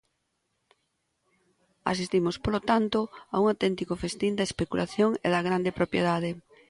Asistimos, 1.91 2.35
polo 2.43 2.61
tanto, 2.71 2.99
a 3.33 3.35
un 3.41 3.45
auténtico 3.51 3.93
festín 4.03 4.33
da 4.35 4.47
especulación 4.49 5.09
e 5.25 5.27
da 5.33 5.45
grande 5.47 5.75
propiedade. 5.79 6.31